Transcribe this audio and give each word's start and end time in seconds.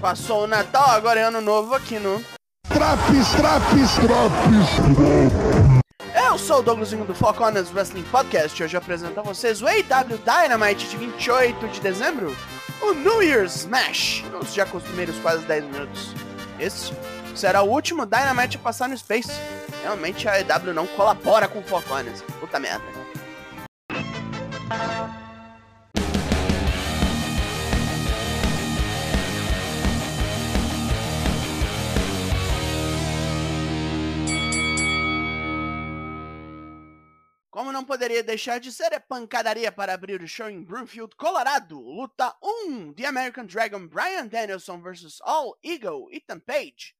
Passou 0.00 0.44
o 0.44 0.46
Natal, 0.46 0.90
agora 0.90 1.20
é 1.20 1.24
ano 1.24 1.42
novo 1.42 1.74
aqui 1.74 1.98
no. 1.98 2.24
Traps, 2.68 3.28
traps, 3.36 3.94
traps. 3.94 5.30
Eu 6.26 6.38
sou 6.38 6.60
o 6.60 6.62
Douglasinho 6.62 7.04
do 7.04 7.14
Foco 7.14 7.44
Honors 7.44 7.70
Wrestling 7.72 8.04
Podcast 8.04 8.60
e 8.60 8.64
hoje 8.64 8.76
eu 8.76 8.80
apresento 8.80 9.20
a 9.20 9.22
vocês 9.22 9.60
o 9.60 9.66
AW 9.66 10.18
Dynamite 10.24 10.88
de 10.88 10.96
28 10.96 11.68
de 11.68 11.80
dezembro, 11.80 12.34
o 12.80 12.92
New 12.94 13.22
Year's 13.22 13.56
Smash, 13.56 14.24
nos 14.32 14.54
já 14.54 14.64
costumeiros 14.64 15.18
quase 15.18 15.44
10 15.44 15.64
minutos. 15.64 16.14
Esse 16.58 16.92
será 17.34 17.60
o 17.62 17.68
último 17.68 18.06
Dynamite 18.06 18.56
a 18.56 18.60
passar 18.60 18.88
no 18.88 18.96
Space. 18.96 19.30
Realmente 19.82 20.26
a 20.26 20.32
AW 20.36 20.72
não 20.72 20.86
colabora 20.86 21.46
com 21.46 21.58
o 21.58 21.62
Foco 21.62 21.92
Honors. 21.92 22.22
Puta 22.40 22.58
merda. 22.58 22.99
Não 37.80 37.86
poderia 37.86 38.22
deixar 38.22 38.60
de 38.60 38.70
ser, 38.70 38.92
é 38.92 39.00
pancadaria 39.00 39.72
para 39.72 39.94
abrir 39.94 40.20
o 40.20 40.28
show 40.28 40.50
em 40.50 40.62
Broomfield, 40.62 41.16
Colorado. 41.16 41.80
Luta 41.80 42.36
1: 42.42 42.92
The 42.92 43.06
American 43.06 43.46
Dragon 43.46 43.88
Brian 43.88 44.26
Danielson 44.26 44.82
vs 44.82 45.18
All 45.22 45.58
Eagle 45.64 46.08
Ethan 46.12 46.40
Page. 46.40 46.94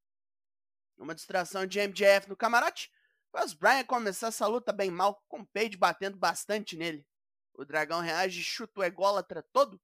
Uma 0.97 1.15
distração 1.15 1.67
de 1.67 1.87
MJF 1.87 2.31
no 2.31 2.37
camarote 2.37 2.91
faz 3.31 3.53
Brian 3.53 3.85
começar 3.85 4.29
essa 4.29 4.47
luta 4.47 4.73
bem 4.73 4.91
mal, 4.91 5.23
com 5.29 5.45
Page 5.45 5.77
batendo 5.77 6.17
bastante 6.17 6.79
nele. 6.79 7.07
O 7.53 7.63
dragão 7.63 8.01
reage 8.01 8.41
e 8.41 8.43
chuta 8.43 8.81
o 8.81 8.85
ególatra 8.85 9.45
todo, 9.53 9.79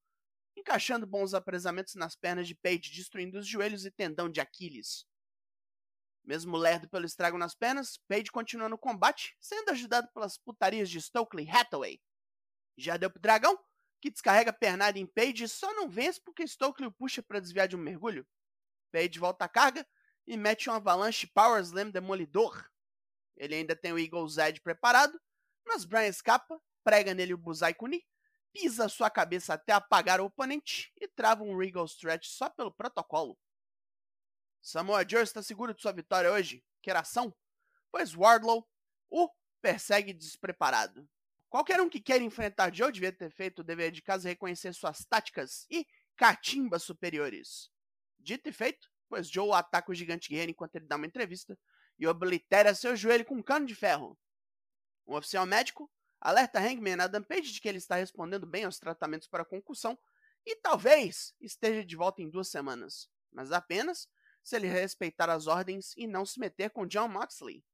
encaixando 0.57 1.07
bons 1.07 1.35
apresamentos 1.35 1.95
nas 1.95 2.17
pernas 2.17 2.49
de 2.49 2.55
Page, 2.55 2.91
destruindo 2.91 3.39
os 3.39 3.47
joelhos 3.47 3.85
e 3.85 3.91
tendão 3.91 4.31
de 4.31 4.41
Aquiles. 4.41 5.05
Mesmo 6.27 6.57
lerdo 6.57 6.89
pelo 6.89 7.07
estrago 7.07 7.39
nas 7.39 7.55
pernas, 7.55 7.99
Page 8.09 8.33
continua 8.33 8.69
no 8.69 8.77
combate, 8.77 9.37
sendo 9.39 9.71
ajudado 9.71 10.09
pelas 10.13 10.37
putarias 10.37 10.91
de 10.91 11.01
Stokely 11.01 11.49
Hathaway. 11.49 12.03
Já 12.77 12.97
deu 12.97 13.09
pro 13.09 13.23
dragão, 13.23 13.57
que 14.03 14.11
descarrega 14.11 14.51
a 14.51 14.53
pernada 14.53 14.99
em 14.99 15.07
Page 15.07 15.45
e 15.45 15.49
só 15.49 15.73
não 15.75 15.89
vence 15.89 16.21
porque 16.21 16.47
Stokely 16.47 16.89
o 16.89 16.93
puxa 16.93 17.23
para 17.23 17.39
desviar 17.39 17.69
de 17.69 17.77
um 17.77 17.79
mergulho. 17.79 18.27
Page 18.91 19.21
volta 19.21 19.45
à 19.45 19.49
carga 19.49 19.87
e 20.27 20.37
mete 20.37 20.69
um 20.69 20.73
avalanche 20.73 21.29
Power 21.29 21.63
Slam 21.63 21.91
demolidor. 21.91 22.69
Ele 23.37 23.55
ainda 23.55 23.77
tem 23.77 23.93
o 23.93 23.99
Eagle 23.99 24.29
Zed 24.29 24.61
preparado, 24.63 25.21
mas 25.65 25.85
Brian 25.85 26.09
escapa, 26.09 26.61
prega 26.83 27.15
nele 27.15 27.35
o 27.35 27.39
Buzai 27.39 27.73
Kuni, 27.73 28.05
pisa 28.53 28.89
sua 28.89 29.11
cabeça 29.11 29.55
até 29.55 29.73
apagar 29.73 30.21
o 30.21 30.25
oponente 30.25 30.93
e 31.01 31.07
trava 31.07 31.45
um 31.45 31.57
Regal 31.57 31.85
Stretch 31.85 32.27
só 32.27 32.49
pelo 32.51 32.73
protocolo. 32.73 33.39
Samoa 34.67 35.07
Joe 35.09 35.23
está 35.23 35.45
seguro 35.45 35.73
de 35.73 35.81
sua 35.81 35.93
vitória 35.93 36.33
hoje, 36.33 36.61
que 36.83 36.91
era 36.91 36.99
ação, 36.99 37.33
pois 37.89 38.17
Wardlow 38.17 38.69
o 39.09 39.31
persegue 39.63 40.13
despreparado. 40.13 41.09
Qualquer 41.49 41.81
um 41.81 41.89
que 41.89 42.01
queira 42.01 42.25
enfrentar 42.25 42.75
Joe 42.75 42.91
devia 42.91 43.13
ter 43.13 43.31
feito 43.31 43.61
o 43.61 43.65
dever 43.65 43.93
de 43.93 44.03
casa 44.03 44.27
e 44.27 44.33
reconhecer 44.33 44.75
suas 44.75 45.05
táticas 45.05 45.69
e 45.71 45.87
catimbas 46.17 46.83
superiores. 46.83 47.71
Dito 48.19 48.49
e 48.49 48.53
feito, 48.53 48.91
pois 49.09 49.31
Joe 49.31 49.53
ataca 49.53 49.93
o 49.93 49.95
gigante 49.95 50.29
guerreiro 50.29 50.51
enquanto 50.51 50.75
ele 50.75 50.87
dá 50.87 50.97
uma 50.97 51.07
entrevista 51.07 51.57
e 51.97 52.05
oblitera 52.05 52.75
seu 52.75 52.97
joelho 52.97 53.25
com 53.25 53.37
um 53.37 53.43
cano 53.45 53.67
de 53.67 53.75
ferro. 53.77 54.19
Um 55.07 55.15
oficial 55.15 55.47
médico 55.47 55.89
alerta 56.21 56.59
Hangman 56.59 57.01
Adam 57.03 57.23
Page 57.23 57.53
de 57.53 57.61
que 57.61 57.69
ele 57.69 57.79
está 57.79 57.95
respondendo 57.95 58.45
bem 58.45 58.65
aos 58.65 58.81
tratamentos 58.81 59.29
para 59.29 59.45
concussão 59.45 59.97
e 60.45 60.57
talvez 60.57 61.33
esteja 61.41 61.85
de 61.85 61.95
volta 61.95 62.21
em 62.21 62.29
duas 62.29 62.49
semanas, 62.49 63.09
mas 63.31 63.53
apenas 63.53 64.09
se 64.47 64.55
ele 64.55 64.69
respeitar 64.69 65.29
as 65.29 65.49
ordens 65.49 65.93
e 65.97 66.07
não 66.07 66.25
se 66.25 66.39
meter 66.39 66.71
com 66.71 66.87
John 66.87 67.09
Moxley. 67.09 67.65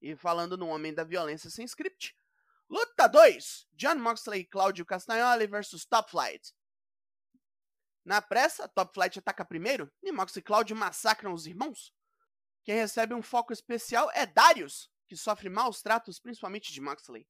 E 0.00 0.14
falando 0.14 0.56
no 0.56 0.68
Homem 0.68 0.94
da 0.94 1.02
Violência 1.02 1.50
sem 1.50 1.64
script, 1.64 2.16
luta 2.70 3.08
2: 3.08 3.66
John 3.72 3.96
Moxley 3.96 4.42
e 4.42 4.46
Claudio 4.46 4.86
Castagnoli 4.86 5.48
vs 5.48 5.84
Top 5.84 6.08
Flight. 6.08 6.54
Na 8.04 8.22
pressa, 8.22 8.68
Top 8.68 8.94
Flight 8.94 9.18
ataca 9.18 9.44
primeiro 9.44 9.92
e 10.00 10.12
Moxley 10.12 10.40
e 10.42 10.44
Claudio 10.44 10.76
massacram 10.76 11.32
os 11.32 11.44
irmãos. 11.44 11.92
Quem 12.62 12.76
recebe 12.76 13.12
um 13.12 13.22
foco 13.22 13.52
especial 13.52 14.08
é 14.12 14.24
Darius, 14.24 14.88
que 15.08 15.16
sofre 15.16 15.48
maus 15.48 15.82
tratos 15.82 16.20
principalmente 16.20 16.72
de 16.72 16.80
Moxley. 16.80 17.26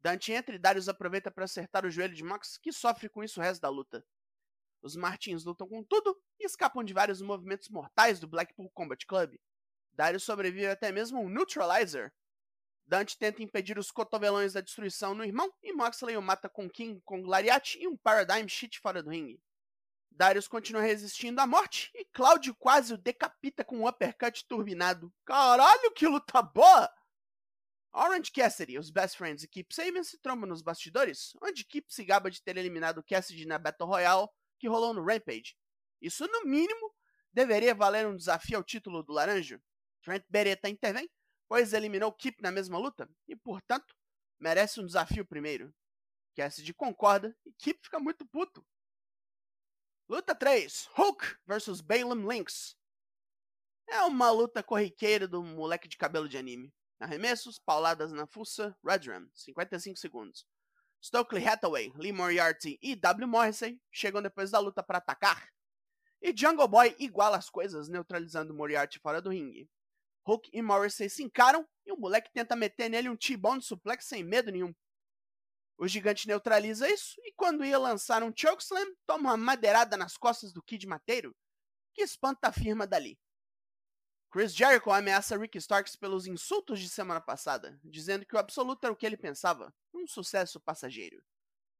Dante 0.00 0.32
entra 0.32 0.54
e 0.54 0.58
Darius 0.58 0.88
aproveita 0.88 1.30
para 1.30 1.44
acertar 1.44 1.84
o 1.84 1.90
joelho 1.90 2.14
de 2.14 2.24
Mox, 2.24 2.56
que 2.56 2.72
sofre 2.72 3.06
com 3.10 3.22
isso 3.22 3.38
o 3.38 3.42
resto 3.42 3.60
da 3.60 3.68
luta. 3.68 4.02
Os 4.82 4.96
Martins 4.96 5.44
lutam 5.44 5.68
com 5.68 5.84
tudo 5.84 6.18
e 6.38 6.44
escapam 6.44 6.82
de 6.82 6.94
vários 6.94 7.20
movimentos 7.20 7.68
mortais 7.68 8.18
do 8.18 8.26
Blackpool 8.26 8.70
Combat 8.70 9.04
Club. 9.06 9.34
Darius 9.92 10.22
sobrevive 10.22 10.66
até 10.66 10.90
mesmo 10.90 11.20
um 11.20 11.28
Neutralizer. 11.28 12.12
Dante 12.86 13.18
tenta 13.18 13.42
impedir 13.42 13.78
os 13.78 13.90
cotovelões 13.90 14.54
da 14.54 14.60
destruição 14.60 15.14
no 15.14 15.24
irmão 15.24 15.52
e 15.62 15.72
Moxley 15.72 16.16
o 16.16 16.22
mata 16.22 16.48
com 16.48 16.68
King 16.68 17.00
Kong 17.04 17.28
Lariat 17.28 17.78
e 17.78 17.86
um 17.86 17.96
Paradigm 17.96 18.48
Shit 18.48 18.80
fora 18.80 19.02
do 19.02 19.10
ringue. 19.10 19.40
Darius 20.10 20.48
continua 20.48 20.82
resistindo 20.82 21.40
à 21.40 21.46
morte 21.46 21.90
e 21.94 22.04
Claudio 22.06 22.54
quase 22.56 22.92
o 22.92 22.98
decapita 22.98 23.64
com 23.64 23.78
um 23.78 23.86
uppercut 23.86 24.44
turbinado. 24.46 25.12
Caralho, 25.24 25.92
que 25.92 26.06
luta 26.06 26.42
boa! 26.42 26.90
Orange 27.92 28.30
Cassidy, 28.32 28.78
os 28.78 28.90
Best 28.90 29.16
Friends 29.16 29.44
e 29.44 29.48
Keep 29.48 29.74
Saban 29.74 30.02
se 30.02 30.18
trombam 30.18 30.48
nos 30.48 30.62
bastidores, 30.62 31.32
onde 31.42 31.64
Keep 31.64 31.92
se 31.92 32.04
gaba 32.04 32.30
de 32.30 32.42
ter 32.42 32.56
eliminado 32.56 33.02
Cassidy 33.02 33.46
na 33.46 33.58
Battle 33.58 33.88
Royale 33.88 34.28
que 34.60 34.68
rolou 34.68 34.92
no 34.92 35.02
Rampage. 35.02 35.56
Isso, 36.00 36.26
no 36.28 36.44
mínimo, 36.44 36.94
deveria 37.32 37.74
valer 37.74 38.06
um 38.06 38.16
desafio 38.16 38.58
ao 38.58 38.64
título 38.64 39.02
do 39.02 39.12
Laranjo. 39.12 39.60
Trent 40.02 40.24
Beretta 40.28 40.68
intervém, 40.68 41.10
pois 41.48 41.72
eliminou 41.72 42.12
Kip 42.12 42.40
na 42.42 42.52
mesma 42.52 42.78
luta 42.78 43.08
e, 43.26 43.34
portanto, 43.34 43.96
merece 44.38 44.80
um 44.80 44.86
desafio 44.86 45.26
primeiro. 45.26 45.74
Cassidy 46.36 46.72
concorda 46.72 47.36
e 47.44 47.52
Kip 47.52 47.80
fica 47.82 47.98
muito 47.98 48.26
puto. 48.26 48.64
Luta 50.08 50.34
3: 50.34 50.88
Hulk 50.92 51.36
vs 51.46 51.80
Balaam 51.80 52.26
Lynx. 52.26 52.76
É 53.88 54.02
uma 54.04 54.30
luta 54.30 54.62
corriqueira 54.62 55.26
do 55.26 55.42
moleque 55.42 55.88
de 55.88 55.96
cabelo 55.96 56.28
de 56.28 56.38
anime. 56.38 56.72
Arremessos, 56.98 57.58
pauladas 57.58 58.12
na 58.12 58.26
fuça, 58.26 58.76
Redram, 58.84 59.28
55 59.34 59.98
segundos. 59.98 60.46
Stokely 61.00 61.42
Hathaway, 61.42 61.92
Lee 61.96 62.12
Moriarty 62.12 62.78
e 62.82 62.94
W. 62.94 63.26
Morrissey 63.26 63.80
chegam 63.90 64.20
depois 64.20 64.50
da 64.50 64.58
luta 64.58 64.82
para 64.82 64.98
atacar. 64.98 65.48
E 66.20 66.36
Jungle 66.36 66.68
Boy 66.68 66.94
iguala 66.98 67.38
as 67.38 67.48
coisas, 67.48 67.88
neutralizando 67.88 68.54
Moriarty 68.54 68.98
fora 68.98 69.22
do 69.22 69.30
ringue. 69.30 69.68
Hook 70.26 70.50
e 70.52 70.60
Morrissey 70.60 71.08
se 71.08 71.22
encaram 71.22 71.66
e 71.86 71.92
o 71.92 71.96
moleque 71.96 72.30
tenta 72.32 72.54
meter 72.54 72.90
nele 72.90 73.08
um 73.08 73.16
T-Bone 73.16 73.62
suplex 73.62 74.04
sem 74.04 74.22
medo 74.22 74.52
nenhum. 74.52 74.74
O 75.78 75.88
gigante 75.88 76.28
neutraliza 76.28 76.86
isso 76.90 77.14
e 77.24 77.32
quando 77.32 77.64
ia 77.64 77.78
lançar 77.78 78.22
um 78.22 78.30
chokeslam, 78.36 78.94
toma 79.06 79.30
uma 79.30 79.36
madeirada 79.38 79.96
nas 79.96 80.18
costas 80.18 80.52
do 80.52 80.62
Kid 80.62 80.86
Mateiro, 80.86 81.34
que 81.94 82.02
espanta 82.02 82.48
a 82.48 82.52
firma 82.52 82.86
dali. 82.86 83.18
Chris 84.32 84.54
Jericho 84.54 84.92
ameaça 84.92 85.36
Rick 85.36 85.58
Starks 85.58 85.96
pelos 85.96 86.24
insultos 86.24 86.78
de 86.78 86.88
semana 86.88 87.20
passada, 87.20 87.80
dizendo 87.82 88.24
que 88.24 88.36
o 88.36 88.38
absoluto 88.38 88.84
era 88.84 88.92
o 88.92 88.96
que 88.96 89.04
ele 89.04 89.16
pensava, 89.16 89.74
um 89.92 90.06
sucesso 90.06 90.60
passageiro. 90.60 91.20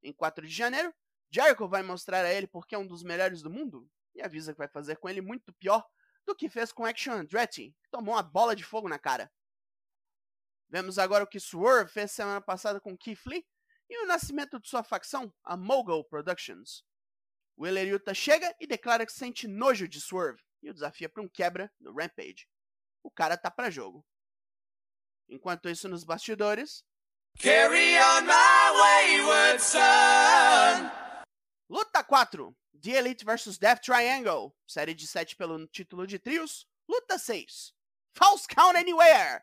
Em 0.02 0.12
4 0.12 0.44
de 0.44 0.52
janeiro, 0.52 0.92
Jericho 1.30 1.68
vai 1.68 1.84
mostrar 1.84 2.24
a 2.24 2.34
ele 2.34 2.48
porque 2.48 2.74
é 2.74 2.78
um 2.78 2.86
dos 2.86 3.04
melhores 3.04 3.40
do 3.40 3.48
mundo 3.48 3.88
e 4.16 4.20
avisa 4.20 4.52
que 4.52 4.58
vai 4.58 4.66
fazer 4.66 4.96
com 4.96 5.08
ele 5.08 5.20
muito 5.20 5.52
pior 5.52 5.86
do 6.26 6.34
que 6.34 6.48
fez 6.48 6.72
com 6.72 6.84
Action 6.84 7.12
Andretti, 7.12 7.72
que 7.84 7.88
tomou 7.88 8.16
uma 8.16 8.22
bola 8.22 8.56
de 8.56 8.64
fogo 8.64 8.88
na 8.88 8.98
cara. 8.98 9.32
Vemos 10.68 10.98
agora 10.98 11.22
o 11.22 11.28
que 11.28 11.38
Swerve 11.38 11.92
fez 11.92 12.10
semana 12.10 12.40
passada 12.40 12.80
com 12.80 12.98
Keith 12.98 13.26
Lee 13.26 13.46
e 13.88 14.02
o 14.02 14.06
nascimento 14.08 14.58
de 14.58 14.68
sua 14.68 14.82
facção, 14.82 15.32
a 15.44 15.56
Mogul 15.56 16.02
Productions. 16.02 16.84
Wheeler 17.56 17.86
Yuta 17.86 18.12
chega 18.12 18.52
e 18.58 18.66
declara 18.66 19.06
que 19.06 19.12
sente 19.12 19.46
nojo 19.46 19.86
de 19.86 20.00
Swerve 20.00 20.42
e 20.62 20.70
o 20.70 20.74
desafia 20.74 21.08
para 21.08 21.22
um 21.22 21.28
quebra 21.28 21.72
no 21.80 21.94
Rampage. 21.94 22.48
O 23.02 23.10
cara 23.10 23.36
tá 23.36 23.50
para 23.50 23.70
jogo. 23.70 24.04
Enquanto 25.28 25.68
isso, 25.68 25.88
nos 25.88 26.04
bastidores. 26.04 26.84
Carry 27.38 27.96
on 27.98 28.22
my 28.22 28.70
wayward 28.80 29.62
son. 29.62 30.90
Luta 31.68 32.02
4: 32.02 32.54
The 32.82 32.90
Elite 32.98 33.24
vs 33.24 33.58
Death 33.58 33.80
Triangle. 33.80 34.54
Série 34.66 34.94
de 34.94 35.06
7 35.06 35.36
pelo 35.36 35.66
título 35.68 36.06
de 36.06 36.18
trios. 36.18 36.66
Luta 36.88 37.18
6: 37.18 37.72
False 38.12 38.46
Count 38.48 38.76
Anywhere. 38.76 39.42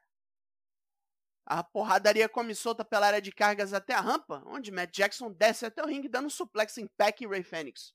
A 1.46 1.64
porradaria 1.64 2.28
come 2.28 2.54
solta 2.54 2.84
pela 2.84 3.08
área 3.08 3.22
de 3.22 3.32
cargas 3.32 3.72
até 3.72 3.94
a 3.94 4.02
rampa, 4.02 4.44
onde 4.46 4.70
Matt 4.70 4.94
Jackson 4.94 5.32
desce 5.32 5.66
até 5.66 5.82
o 5.82 5.88
ringue 5.88 6.10
dando 6.10 6.26
um 6.26 6.30
suplex 6.30 6.78
em 6.78 6.88
Pack 6.98 7.24
e 7.24 7.28
Ray 7.28 7.42
Fênix. 7.42 7.94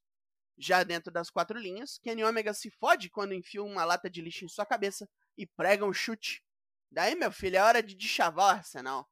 Já 0.62 0.84
dentro 0.84 1.12
das 1.12 1.28
quatro 1.28 1.58
linhas, 1.58 1.98
Kenny 1.98 2.22
Omega 2.22 2.54
se 2.54 2.70
fode 2.70 3.10
quando 3.10 3.34
enfia 3.34 3.60
uma 3.64 3.84
lata 3.84 4.08
de 4.08 4.22
lixo 4.22 4.44
em 4.44 4.48
sua 4.48 4.64
cabeça 4.64 5.10
e 5.36 5.44
prega 5.44 5.84
um 5.84 5.92
chute. 5.92 6.40
Daí, 6.88 7.16
meu 7.16 7.32
filho, 7.32 7.56
é 7.56 7.62
hora 7.62 7.82
de 7.82 7.96
deschavar 7.96 8.46
o 8.46 8.58
arsenal. 8.58 9.10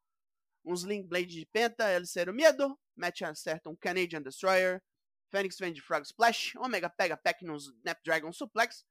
Um 0.64 0.74
Sling 0.74 1.02
Blade 1.02 1.26
de 1.26 1.44
Penta, 1.46 1.90
ele 1.90 2.06
ser 2.06 2.28
o 2.28 2.32
medo. 2.32 2.78
Match 2.94 3.22
acerta 3.22 3.68
um 3.68 3.74
Canadian 3.74 4.22
Destroyer. 4.22 4.80
Fênix 5.28 5.58
vende 5.58 5.82
Frog 5.82 6.04
Splash. 6.04 6.54
Omega 6.56 6.88
pega 6.88 7.16
Pack 7.16 7.44
no 7.44 7.56
Snapdragon 7.56 8.32
Suplex. 8.32 8.84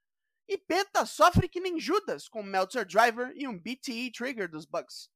E 0.46 0.58
Penta 0.58 1.06
sofre 1.06 1.48
que 1.48 1.62
nem 1.62 1.80
Judas 1.80 2.28
com 2.28 2.44
Meltzer 2.44 2.86
Driver 2.86 3.32
e 3.38 3.48
um 3.48 3.58
BTE 3.58 4.12
Trigger 4.12 4.50
dos 4.50 4.66
Bucks. 4.66 5.10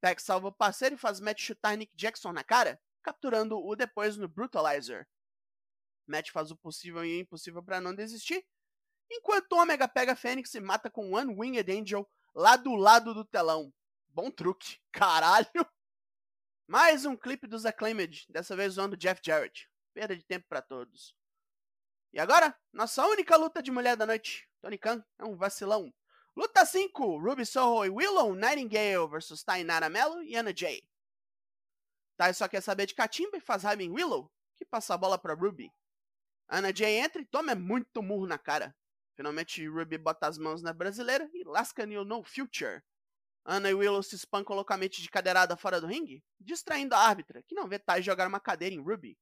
Pack 0.00 0.22
salva 0.22 0.48
o 0.48 0.52
parceiro 0.52 0.94
e 0.94 0.98
faz 0.98 1.20
Matt 1.20 1.38
chutar 1.38 1.76
Nick 1.76 1.92
Jackson 1.94 2.32
na 2.32 2.42
cara, 2.42 2.80
capturando-o 3.02 3.76
depois 3.76 4.16
no 4.16 4.26
Brutalizer. 4.26 5.06
Matt 6.06 6.30
faz 6.30 6.50
o 6.50 6.56
possível 6.56 7.04
e 7.04 7.16
o 7.16 7.20
impossível 7.20 7.62
para 7.62 7.80
não 7.80 7.94
desistir, 7.94 8.44
enquanto 9.10 9.52
Omega 9.52 9.88
pega 9.88 10.16
Fênix 10.16 10.54
e 10.54 10.60
mata 10.60 10.90
com 10.90 11.14
One 11.14 11.34
Winged 11.34 11.70
Angel 11.70 12.08
lá 12.34 12.56
do 12.56 12.74
lado 12.74 13.14
do 13.14 13.24
telão. 13.24 13.72
Bom 14.08 14.30
truque, 14.30 14.78
caralho! 14.92 15.66
Mais 16.66 17.04
um 17.04 17.16
clipe 17.16 17.46
dos 17.46 17.64
Acclaimed, 17.64 18.26
dessa 18.28 18.56
vez 18.56 18.72
usando 18.72 18.96
Jeff 18.96 19.20
Jarrett. 19.24 19.70
Perda 19.94 20.16
de 20.16 20.24
tempo 20.24 20.46
para 20.48 20.60
todos. 20.60 21.14
E 22.12 22.18
agora, 22.18 22.58
nossa 22.72 23.06
única 23.06 23.36
luta 23.36 23.62
de 23.62 23.70
mulher 23.70 23.96
da 23.96 24.06
noite. 24.06 24.48
Tony 24.60 24.76
Khan 24.76 25.04
é 25.18 25.24
um 25.24 25.36
vacilão. 25.36 25.92
Luta 26.34 26.66
5, 26.66 27.18
Ruby 27.18 27.46
Soho 27.46 27.84
e 27.84 27.88
Willow 27.88 28.34
Nightingale 28.34 29.08
versus 29.08 29.42
Tainara 29.42 29.88
Mello 29.88 30.22
e 30.22 30.36
Anna 30.36 30.54
Jay. 30.54 30.82
Tai 32.16 32.32
só 32.34 32.48
quer 32.48 32.62
saber 32.62 32.86
de 32.86 32.94
catimba 32.94 33.36
e 33.36 33.40
faz 33.40 33.62
raiva 33.62 33.82
em 33.82 33.90
Willow, 33.90 34.30
que 34.56 34.64
passa 34.64 34.94
a 34.94 34.98
bola 34.98 35.18
para 35.18 35.34
Ruby. 35.34 35.70
Anna 36.48 36.74
Jay 36.74 36.98
entra 36.98 37.20
e 37.20 37.24
toma 37.24 37.54
muito 37.54 38.02
murro 38.02 38.26
na 38.26 38.38
cara. 38.38 38.74
Finalmente, 39.14 39.66
Ruby 39.66 39.98
bota 39.98 40.26
as 40.26 40.38
mãos 40.38 40.62
na 40.62 40.72
brasileira 40.72 41.28
e 41.32 41.42
lasca 41.44 41.86
Neil 41.86 42.04
No 42.04 42.22
Future. 42.22 42.82
Anna 43.44 43.70
e 43.70 43.74
Willow 43.74 44.02
se 44.02 44.16
espancam 44.16 44.54
loucamente 44.54 45.00
de 45.00 45.08
cadeirada 45.08 45.56
fora 45.56 45.80
do 45.80 45.86
ringue, 45.86 46.22
distraindo 46.38 46.94
a 46.94 46.98
árbitra, 46.98 47.42
que 47.44 47.54
não 47.54 47.68
vê 47.68 47.78
Tai 47.78 48.02
jogar 48.02 48.26
uma 48.26 48.40
cadeira 48.40 48.74
em 48.74 48.82
Ruby. 48.82 49.16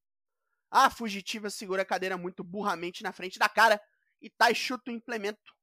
A 0.69 0.89
fugitiva 0.89 1.49
segura 1.49 1.83
a 1.83 1.85
cadeira 1.85 2.17
muito 2.17 2.43
burramente 2.43 3.03
na 3.03 3.13
frente 3.13 3.37
da 3.39 3.47
cara 3.47 3.79
e 4.19 4.29
Tai 4.29 4.53
chuta 4.53 4.89
o 4.89 4.93
implemento. 4.93 5.55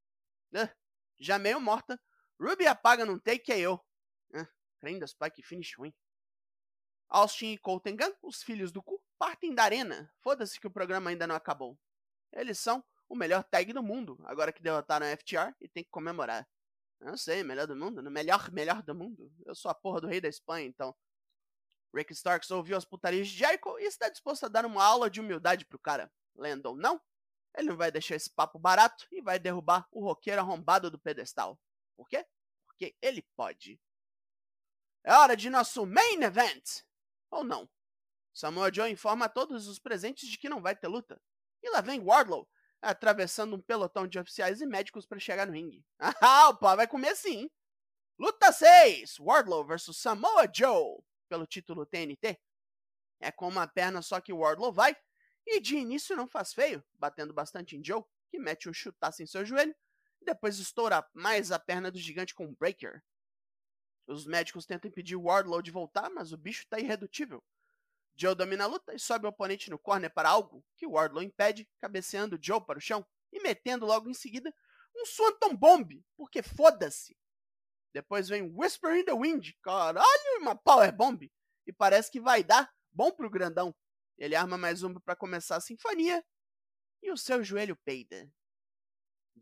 Já 1.18 1.38
meio 1.38 1.60
morta, 1.60 2.00
Ruby 2.40 2.66
apaga 2.66 3.04
num 3.04 3.18
take 3.18 3.52
KO. 3.52 3.74
Uh, 4.32 4.46
Crendo 4.78 5.06
Spike 5.06 5.42
finish 5.42 5.76
ruim. 5.76 5.92
Austin 7.08 7.52
e 7.52 7.58
Colton 7.58 7.96
Gunn, 7.96 8.12
os 8.22 8.42
filhos 8.42 8.72
do 8.72 8.82
cu, 8.82 9.01
partem 9.22 9.54
da 9.54 9.62
arena. 9.62 10.12
Foda-se 10.18 10.58
que 10.58 10.66
o 10.66 10.70
programa 10.70 11.08
ainda 11.08 11.28
não 11.28 11.36
acabou. 11.36 11.78
Eles 12.32 12.58
são 12.58 12.84
o 13.08 13.14
melhor 13.14 13.44
tag 13.44 13.72
do 13.72 13.80
mundo, 13.80 14.18
agora 14.24 14.52
que 14.52 14.60
derrotaram 14.60 15.06
a 15.06 15.16
FTR 15.16 15.54
e 15.60 15.68
tem 15.68 15.84
que 15.84 15.90
comemorar. 15.90 16.44
Não 17.00 17.16
sei, 17.16 17.44
melhor 17.44 17.68
do 17.68 17.76
mundo? 17.76 18.02
No 18.02 18.10
melhor, 18.10 18.50
melhor 18.50 18.82
do 18.82 18.96
mundo? 18.96 19.32
Eu 19.46 19.54
sou 19.54 19.70
a 19.70 19.74
porra 19.76 20.00
do 20.00 20.08
rei 20.08 20.20
da 20.20 20.28
Espanha, 20.28 20.66
então. 20.66 20.92
Rick 21.94 22.12
Starks 22.12 22.50
ouviu 22.50 22.76
as 22.76 22.84
putarias 22.84 23.28
de 23.28 23.36
Jericho 23.36 23.78
e 23.78 23.84
está 23.84 24.08
disposto 24.08 24.46
a 24.46 24.48
dar 24.48 24.66
uma 24.66 24.82
aula 24.82 25.08
de 25.08 25.20
humildade 25.20 25.64
pro 25.66 25.78
cara. 25.78 26.12
Landon 26.34 26.74
não. 26.74 27.00
Ele 27.56 27.68
não 27.68 27.76
vai 27.76 27.92
deixar 27.92 28.16
esse 28.16 28.30
papo 28.30 28.58
barato 28.58 29.06
e 29.12 29.22
vai 29.22 29.38
derrubar 29.38 29.86
o 29.92 30.02
roqueiro 30.02 30.40
arrombado 30.40 30.90
do 30.90 30.98
pedestal. 30.98 31.56
Por 31.96 32.08
quê? 32.08 32.26
Porque 32.66 32.96
ele 33.00 33.22
pode. 33.36 33.80
É 35.04 35.14
hora 35.14 35.36
de 35.36 35.48
nosso 35.48 35.86
main 35.86 36.20
event! 36.24 36.82
Ou 37.30 37.44
não? 37.44 37.70
Samoa 38.32 38.72
Joe 38.72 38.90
informa 38.90 39.26
a 39.26 39.28
todos 39.28 39.68
os 39.68 39.78
presentes 39.78 40.28
de 40.28 40.38
que 40.38 40.48
não 40.48 40.62
vai 40.62 40.74
ter 40.74 40.88
luta. 40.88 41.20
E 41.62 41.70
lá 41.70 41.80
vem 41.80 42.00
Wardlow, 42.00 42.48
atravessando 42.80 43.56
um 43.56 43.60
pelotão 43.60 44.06
de 44.06 44.18
oficiais 44.18 44.60
e 44.60 44.66
médicos 44.66 45.06
para 45.06 45.20
chegar 45.20 45.46
no 45.46 45.52
ringue. 45.52 45.84
Ah, 46.20 46.48
o 46.48 46.56
pau 46.56 46.76
vai 46.76 46.86
comer 46.86 47.14
sim! 47.16 47.50
Luta 48.18 48.52
6! 48.52 49.18
Wardlow 49.20 49.64
vs 49.64 49.96
Samoa 49.96 50.50
Joe 50.52 51.02
pelo 51.28 51.46
título 51.46 51.86
TNT. 51.86 52.38
É 53.20 53.30
com 53.30 53.48
uma 53.48 53.66
perna 53.66 54.02
só 54.02 54.20
que 54.20 54.32
Wardlow 54.32 54.72
vai, 54.72 54.96
e 55.46 55.60
de 55.60 55.76
início 55.76 56.16
não 56.16 56.28
faz 56.28 56.52
feio, 56.52 56.84
batendo 56.94 57.32
bastante 57.32 57.76
em 57.76 57.84
Joe, 57.84 58.02
que 58.30 58.38
mete 58.38 58.68
um 58.68 58.72
chutaço 58.72 59.22
em 59.22 59.26
seu 59.26 59.44
joelho, 59.44 59.74
e 60.20 60.24
depois 60.24 60.58
estoura 60.58 61.08
mais 61.14 61.50
a 61.52 61.58
perna 61.58 61.90
do 61.90 61.98
gigante 61.98 62.34
com 62.34 62.46
um 62.46 62.54
breaker. 62.54 63.02
Os 64.06 64.26
médicos 64.26 64.66
tentam 64.66 64.88
impedir 64.88 65.16
Wardlow 65.16 65.62
de 65.62 65.70
voltar, 65.70 66.10
mas 66.10 66.32
o 66.32 66.36
bicho 66.36 66.62
está 66.62 66.78
irredutível. 66.78 67.42
Joe 68.14 68.34
domina 68.34 68.64
a 68.64 68.66
luta 68.66 68.94
e 68.94 68.98
sobe 68.98 69.26
o 69.26 69.30
oponente 69.30 69.70
no 69.70 69.78
corner 69.78 70.12
para 70.12 70.28
algo 70.28 70.64
que 70.76 70.86
Wardlow 70.86 71.22
impede, 71.22 71.68
cabeceando 71.80 72.38
Joe 72.40 72.64
para 72.64 72.78
o 72.78 72.80
chão 72.80 73.06
e 73.32 73.40
metendo 73.40 73.86
logo 73.86 74.08
em 74.08 74.14
seguida 74.14 74.54
um 74.94 75.06
Swanton 75.06 75.56
Bomb, 75.56 76.04
porque 76.16 76.42
foda-se. 76.42 77.16
Depois 77.92 78.28
vem 78.28 78.50
Whisper 78.54 78.96
in 78.96 79.04
the 79.04 79.12
Wind. 79.12 79.52
Caralho, 79.62 80.40
uma 80.40 80.56
Power 80.56 80.94
Bomb. 80.94 81.30
E 81.66 81.72
parece 81.72 82.10
que 82.10 82.20
vai 82.20 82.42
dar 82.42 82.70
bom 82.90 83.10
pro 83.10 83.30
grandão. 83.30 83.74
Ele 84.18 84.34
arma 84.34 84.56
mais 84.56 84.82
uma 84.82 85.00
para 85.00 85.16
começar 85.16 85.56
a 85.56 85.60
sinfonia. 85.60 86.24
E 87.02 87.10
o 87.10 87.16
seu 87.16 87.42
joelho 87.42 87.76
peida. 87.84 88.30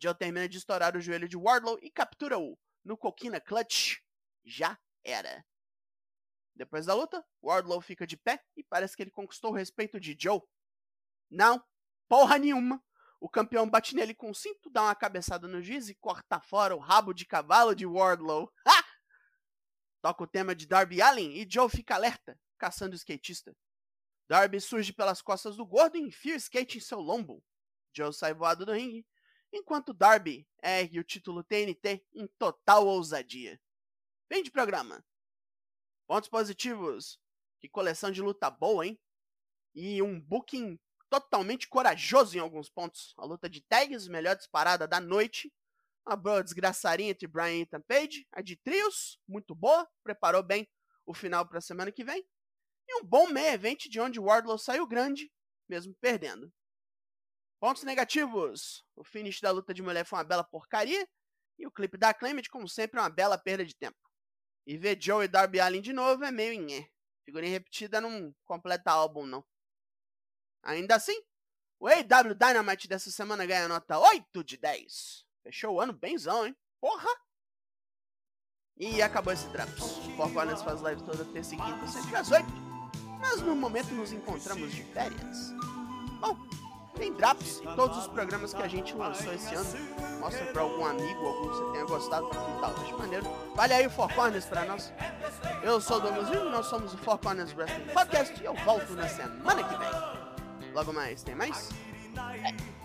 Joe 0.00 0.14
termina 0.14 0.48
de 0.48 0.58
estourar 0.58 0.96
o 0.96 1.00
joelho 1.00 1.28
de 1.28 1.36
Wardlow 1.36 1.78
e 1.82 1.90
captura-o 1.90 2.58
no 2.84 2.96
Coquina 2.96 3.40
Clutch. 3.40 3.98
Já 4.44 4.78
era. 5.04 5.44
Depois 6.60 6.84
da 6.84 6.92
luta, 6.92 7.24
Wardlow 7.42 7.80
fica 7.80 8.06
de 8.06 8.18
pé 8.18 8.44
e 8.54 8.62
parece 8.62 8.94
que 8.94 9.02
ele 9.02 9.10
conquistou 9.10 9.50
o 9.50 9.54
respeito 9.54 9.98
de 9.98 10.14
Joe. 10.20 10.42
Não, 11.30 11.64
porra 12.06 12.36
nenhuma. 12.36 12.84
O 13.18 13.30
campeão 13.30 13.66
bate 13.66 13.94
nele 13.94 14.14
com 14.14 14.30
o 14.30 14.34
cinto, 14.34 14.68
dá 14.68 14.82
uma 14.82 14.94
cabeçada 14.94 15.48
no 15.48 15.62
juiz 15.62 15.88
e 15.88 15.94
corta 15.94 16.38
fora 16.38 16.76
o 16.76 16.78
rabo 16.78 17.14
de 17.14 17.24
cavalo 17.24 17.74
de 17.74 17.86
Wardlow. 17.86 18.52
Ha! 18.68 18.84
Toca 20.02 20.22
o 20.22 20.26
tema 20.26 20.54
de 20.54 20.66
Darby 20.66 21.00
Allin 21.00 21.30
e 21.32 21.50
Joe 21.50 21.70
fica 21.70 21.94
alerta, 21.94 22.38
caçando 22.58 22.92
o 22.92 22.96
skatista. 22.96 23.56
Darby 24.28 24.60
surge 24.60 24.92
pelas 24.92 25.22
costas 25.22 25.56
do 25.56 25.64
gordo 25.64 25.96
e 25.96 26.02
enfia 26.02 26.34
o 26.34 26.36
skate 26.36 26.76
em 26.76 26.80
seu 26.82 27.00
lombo. 27.00 27.42
Joe 27.96 28.12
sai 28.12 28.34
voado 28.34 28.66
do 28.66 28.72
ringue, 28.72 29.06
enquanto 29.50 29.94
Darby 29.94 30.46
ergue 30.62 31.00
o 31.00 31.04
título 31.04 31.42
TNT 31.42 32.04
em 32.12 32.26
total 32.38 32.86
ousadia. 32.86 33.58
Vem 34.28 34.42
de 34.42 34.50
programa. 34.50 35.02
Pontos 36.10 36.28
positivos. 36.28 37.20
Que 37.60 37.68
coleção 37.68 38.10
de 38.10 38.20
luta 38.20 38.50
boa, 38.50 38.84
hein? 38.84 38.98
E 39.72 40.02
um 40.02 40.20
booking 40.20 40.76
totalmente 41.08 41.68
corajoso 41.68 42.36
em 42.36 42.40
alguns 42.40 42.68
pontos. 42.68 43.14
A 43.16 43.24
luta 43.24 43.48
de 43.48 43.60
tags, 43.60 44.08
melhor 44.08 44.34
disparada 44.34 44.88
da 44.88 44.98
noite. 45.00 45.54
Uma 46.04 46.16
boa 46.16 46.42
desgraçarinha 46.42 47.12
entre 47.12 47.28
Brian 47.28 47.58
e 47.58 47.60
Ethan 47.60 47.80
Page. 47.82 48.26
A 48.32 48.42
de 48.42 48.56
trios, 48.56 49.20
muito 49.28 49.54
boa. 49.54 49.88
Preparou 50.02 50.42
bem 50.42 50.68
o 51.06 51.14
final 51.14 51.46
para 51.46 51.58
a 51.58 51.62
semana 51.62 51.92
que 51.92 52.02
vem. 52.02 52.26
E 52.88 53.00
um 53.00 53.04
bom 53.04 53.28
meia 53.28 53.54
event 53.54 53.84
de 53.88 54.00
onde 54.00 54.18
Wardlow 54.18 54.58
saiu 54.58 54.88
grande, 54.88 55.30
mesmo 55.68 55.94
perdendo. 56.00 56.52
Pontos 57.60 57.84
negativos. 57.84 58.84
O 58.96 59.04
finish 59.04 59.40
da 59.40 59.52
luta 59.52 59.72
de 59.72 59.80
mulher 59.80 60.04
foi 60.04 60.18
uma 60.18 60.24
bela 60.24 60.42
porcaria. 60.42 61.08
E 61.56 61.68
o 61.68 61.70
clipe 61.70 61.96
da 61.96 62.08
Acclaimed, 62.08 62.50
como 62.50 62.68
sempre, 62.68 62.98
é 62.98 63.02
uma 63.04 63.08
bela 63.08 63.38
perda 63.38 63.64
de 63.64 63.76
tempo. 63.76 64.09
E 64.66 64.76
ver 64.76 65.00
Joe 65.00 65.24
e 65.24 65.28
Darby 65.28 65.60
Allin 65.60 65.80
de 65.80 65.92
novo 65.92 66.24
é 66.24 66.30
meio 66.30 66.60
nhé. 66.60 66.88
Figurinha 67.24 67.52
repetida 67.52 68.00
não 68.00 68.34
completa 68.44 68.90
álbum, 68.90 69.26
não. 69.26 69.44
Ainda 70.62 70.96
assim, 70.96 71.18
o 71.78 71.88
AW 71.88 72.34
Dynamite 72.34 72.86
dessa 72.86 73.10
semana 73.10 73.46
ganha 73.46 73.68
nota 73.68 73.98
8 73.98 74.44
de 74.44 74.56
10. 74.56 75.26
Fechou 75.42 75.74
o 75.74 75.80
ano 75.80 75.92
benzão, 75.92 76.46
hein? 76.46 76.56
Porra! 76.80 77.08
E 78.76 79.02
acabou 79.02 79.32
esse 79.32 79.48
Traps. 79.50 79.82
O 80.18 80.32
Corners 80.32 80.62
faz 80.62 80.80
live 80.80 81.02
toda 81.04 81.24
terça 81.26 81.54
e 81.54 81.58
quinta, 81.58 81.86
sempre 81.86 82.16
às 82.16 82.30
8. 82.30 82.46
Mas 83.20 83.40
no 83.42 83.54
momento 83.54 83.92
nos 83.92 84.12
encontramos 84.12 84.72
de 84.72 84.82
férias. 84.84 85.52
Tem 87.00 87.14
Drops 87.14 87.62
e 87.62 87.76
todos 87.76 87.96
os 87.96 88.06
programas 88.08 88.52
que 88.52 88.62
a 88.62 88.68
gente 88.68 88.94
lançou 88.94 89.32
esse 89.32 89.54
ano. 89.54 90.20
Mostra 90.20 90.44
pra 90.52 90.60
algum 90.60 90.84
amigo, 90.84 91.26
algum 91.26 91.48
que 91.48 91.56
você 91.56 91.72
tenha 91.72 91.84
gostado 91.86 92.26
e 92.26 92.60
tal, 92.60 92.74
de 92.74 92.92
maneiro. 92.92 93.26
Vale 93.56 93.72
aí 93.72 93.86
o 93.86 93.90
Four 93.90 94.14
Corners 94.14 94.44
pra 94.44 94.66
nós. 94.66 94.92
Eu 95.62 95.80
sou 95.80 95.96
o 95.96 96.00
Douglas 96.00 96.28
nós 96.28 96.66
somos 96.66 96.92
o 96.92 96.98
Four 96.98 97.16
Corners 97.16 97.56
Wrestling 97.56 97.86
Podcast 97.94 98.38
e 98.38 98.44
eu 98.44 98.54
volto 98.54 98.92
na 98.92 99.08
semana 99.08 99.64
que 99.64 99.76
vem. 99.78 100.72
Logo 100.74 100.92
mais, 100.92 101.22
tem 101.22 101.34
mais? 101.34 101.70
É. 102.44 102.80